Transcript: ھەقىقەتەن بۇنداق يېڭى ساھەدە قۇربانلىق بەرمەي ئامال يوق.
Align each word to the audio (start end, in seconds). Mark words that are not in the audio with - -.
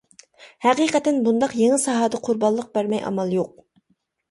ھەقىقەتەن 0.65 1.19
بۇنداق 1.27 1.53
يېڭى 1.59 1.79
ساھەدە 1.85 2.23
قۇربانلىق 2.25 2.75
بەرمەي 2.81 3.05
ئامال 3.13 3.39
يوق. 3.39 3.57